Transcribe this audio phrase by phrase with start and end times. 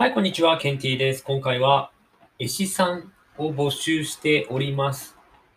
[0.00, 0.56] はい、こんにちは。
[0.58, 1.24] ケンティーです。
[1.24, 1.90] 今回は、
[2.38, 5.16] 絵師さんを募集しております。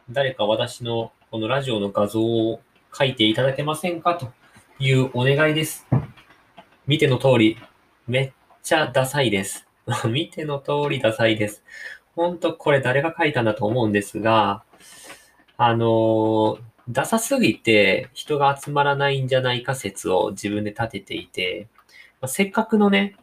[0.09, 2.59] 誰か私のこのラジオの画像を
[2.91, 4.15] 描いていただけませんか？
[4.15, 4.31] と
[4.79, 5.85] いうお願いです。
[6.87, 7.59] 見ての通り、
[8.07, 8.31] めっ
[8.63, 9.67] ちゃダサいです。
[10.09, 11.63] 見ての通りダサいです。
[12.15, 14.63] ほんとこれ誰が描いたんだと思うんですが、
[15.55, 16.57] あの、
[16.89, 21.67] ダサすぎて人が集まらないんじゃないか説を自分で立てていて、
[22.21, 23.15] まあ、せっかくのね、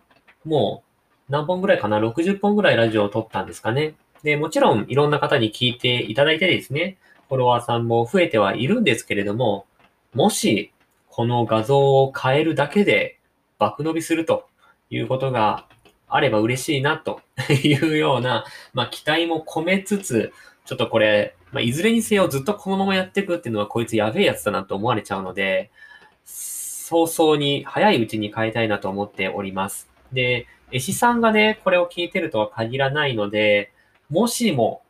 [0.45, 0.88] もう
[1.29, 3.95] 何本ぐらいかな ?60 本ぐらいラジオを撮ったんですかね。
[4.23, 6.97] で、もちろんいろんな方に聞いていただいてですね、
[7.29, 9.67] フォロワーさんも増えてはいるんですけれども、
[10.15, 10.73] もし
[11.09, 13.19] この画像を変えるだけで
[13.59, 14.49] 爆伸びすると
[14.91, 15.67] いうことが
[16.09, 17.21] あれば嬉しいなと
[17.63, 20.33] いうような、まあ期待も込めつつ、
[20.65, 25.71] ちょっとこれ、まあ、いずれにせよずっとこのままやっていくっていうのはこいつやべえやつだなと思われちゃうので、
[26.25, 29.89] 早々に早いうちに変えたいなと思っております。
[30.13, 33.73] で、絵師さんがね、これを聞いてるとは限らないので、
[34.11, 34.83] もしも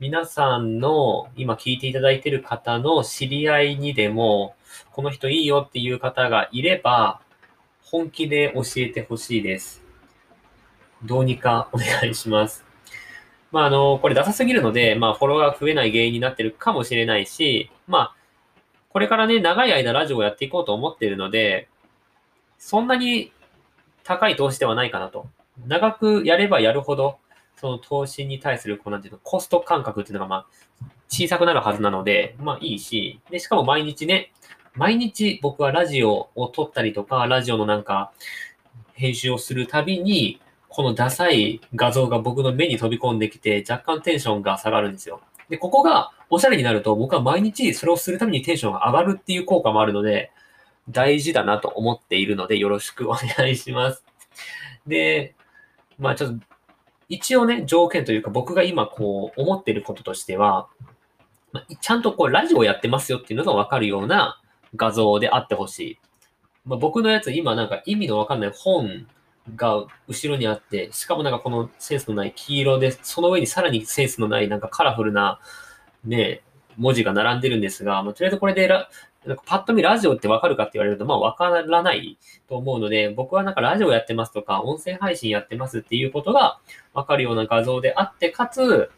[0.00, 4.54] 皆さんの今聞いていただいてる方の知り合いにでも、
[4.92, 7.20] この人いいよっていう方がいれば、
[7.82, 9.84] 本気で教えてほしいです。
[11.04, 12.64] どうにか お願いします。
[13.52, 18.14] まあ、あの、これダサすぎるので、まあ、フォロワーが増えない原因になってるかもしれないし、まあ、
[18.90, 21.68] これからね、長い間ラジオをやっていこうと思っているので、
[22.58, 23.32] そんなに
[24.04, 25.28] 高い投資ではないかなと。
[25.66, 27.18] 長くやればやるほど、
[27.56, 30.46] その投資に対する、こうなんていうの、コスト感覚っていうのが、まあ、
[31.08, 34.32] 小さくなるはずなので、まあいいし、で、しかも毎日ね、
[34.74, 38.12] 毎日僕はラジオを撮ったりとか、ラジオのなんか、
[38.94, 45.20] 編集をするたびに、このダサい画像が僕の目に飛び込んできて、若干テンションが下がるんですよ。
[45.48, 50.30] で、ここがおしゃれになると、僕は毎日それをするためにテンションが上がるっていう効果もあるので、
[50.90, 54.04] 大事だなと思っているので、よろしくお願いします。
[54.86, 55.34] で、
[55.98, 56.44] まあちょっと、
[57.08, 60.68] 一応ね、条件というか、僕が今こう思っていることとしては、
[61.52, 64.40] ま、ちゃんとこうラジオやってますよっていうのがわかるような
[64.76, 65.98] 画像であってほしい。
[66.64, 69.06] まあ、僕のやつ今なんか意味のわかんない本
[69.56, 75.40] が後ろにあって、しかもなんかこのセンスのない黄色で、その上にさらにセンスのないなんかカラフルな
[76.04, 76.42] ね、
[76.76, 78.68] 文字が並んでるんですが、まあ、とりあえずこれで
[79.26, 86.58] なんかパッと見ラジオってわかるかって言われると、まあわからないと思うので、僕はなんかラジオやってますとか、音声配信やってますっていうことが
[86.94, 88.90] わかるような画像であって、かつ、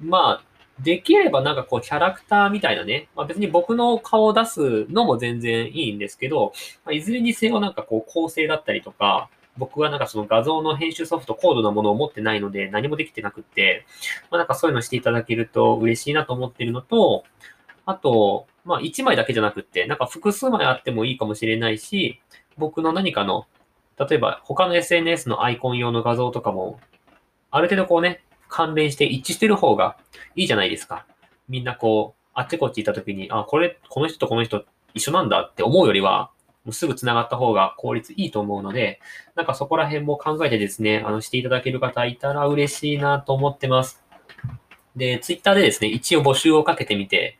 [0.00, 6.52] まあ、できればなんかこうキャラクターみたいなね、まあ別に僕の顔を出すのも全然いいんですけど、
[6.84, 9.28] まあ、いずれにせよなんかこう構成だったりとか、
[9.58, 13.86] 僕はなんかその画像の編集ソフト、高度なものを持ってないので何もできてなくって、
[14.30, 17.24] まあなんかそういうのしていただけると嬉しいなと思ってるのと、
[17.86, 22.20] あと、まあ1枚だけじゃなくって、なんか複数枚あってもいいかもしれないし、
[22.58, 23.46] 僕の何かの、
[23.98, 26.80] 例えば他の SNS のアイコン用の画像とかも、
[27.50, 29.96] ある程度こうね、関連して一致してる方が
[30.34, 31.06] いいじゃないですか。
[31.48, 34.64] みんなこう、あっちこっち行った時に、あ、これ、この人とこの人
[34.94, 36.30] 一緒なんだって思うよりは、
[36.64, 39.00] もうすぐ繋がった方が効率いいと思うので、
[39.36, 44.02] なんかそこら辺も考えてですね、あの、していただける方いたら嬉しいなと思ってます。
[44.96, 47.38] で、ツイッターでですね、一応募集をかけてみて、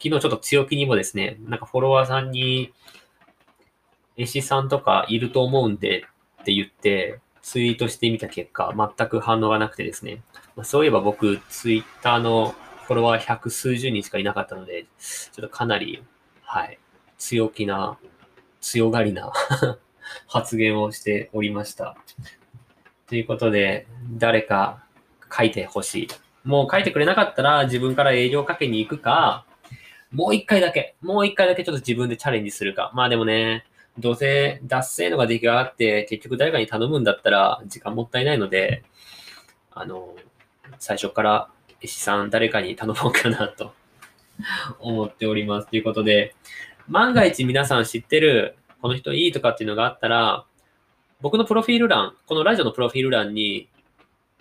[0.00, 2.72] 昨日ちょっと強気にもですね、なんかフォロワーさんに、
[4.16, 6.04] 絵師さんとかいると思うんで
[6.42, 10.22] って言って、ツイートしてみた結果、全く反応がなくてですね。
[10.54, 12.54] まあ、そういえば僕、ツイッターの
[12.86, 16.02] フォロワー百数十人しかいなかったので、ちょっとかなり、
[16.42, 16.78] はい、
[17.18, 17.98] 強気な、
[18.60, 19.32] 強がりな
[20.28, 21.96] 発言をしておりました。
[23.08, 24.84] ということで、誰か
[25.36, 26.08] 書いてほしい。
[26.44, 29.46] もう書いてくれなかったら自分から営業かけに行くか、
[30.12, 32.92] もう一回だけ、もう一回だけちょっと自分でチャレンジするか。
[32.94, 33.64] まあでもね、
[33.98, 38.84] どうせ脱製のが出来上がって、結局誰かに頼むんだったら時間もったいないので、
[39.70, 40.14] あの、
[40.78, 41.48] 最初から
[41.80, 43.72] 絵師さん誰かに頼もうかなと
[44.80, 45.68] 思っております。
[45.68, 46.34] ということで、
[46.88, 50.44] 万が一皆さん知ってる、この人いいとかっていうのがあったら、
[51.20, 53.68] 僕のプロフィール欄、このラジオのプロフィール欄に、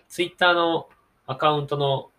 [0.09, 0.89] ツイッターの
[1.27, 2.10] アカウントの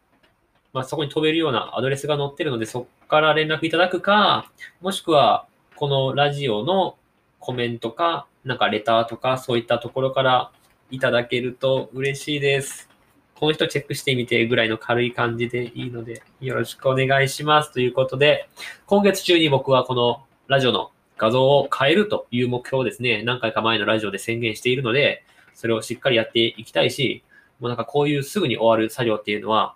[0.73, 5.47] まあ、そこに飛べるようなアドレスが載ってるので、そこから連絡いただくか、もしくは、
[5.77, 6.97] このラジオの
[7.41, 10.51] コメントか、なんかレターとか、そういったところから
[10.91, 12.89] いただけると嬉しいです。
[13.35, 17.73] この人チェックしてみてぐらいの軽い感じでいいので、よろしくお願いします。
[17.73, 18.49] ということで、
[18.87, 25.25] 今月中に僕はこのラジオの画像を変えるという目標をですね、何回か前のラジオで宣言しているので、
[25.55, 27.25] それをしっかりやっていきたいし、
[27.61, 29.75] もうなんかこういうすぐに終わる作業っていうのは、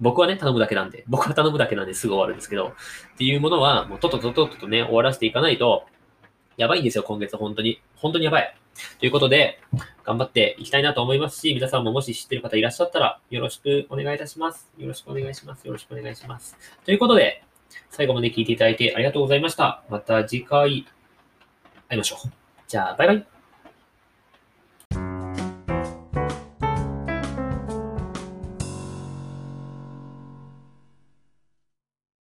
[0.00, 2.68] 僕はね、頼むだけなんで、僕は頼むだけなんですぐ終わるんですけど、
[3.14, 5.86] っていうものは、もうとっとととっととね、終わらせていかないと、
[6.56, 7.80] やばいんですよ、今月、本当に。
[7.96, 8.56] 本当にやばい。
[8.98, 9.60] ということで、
[10.04, 14.70] 頑張っていきたいなと思いますし、皆さんももし知ってる方いらっしゃったら、よろしくお願いいたします。
[14.76, 15.66] よろしくお願いします。
[15.66, 16.56] よろしくお願いします。
[16.84, 17.42] ということで、
[17.90, 19.82] 最後まで聞いていただいてありがとうございました。
[19.88, 20.86] また次回
[21.88, 22.28] 会いましょう。
[22.68, 23.35] じゃあ、バイバイ。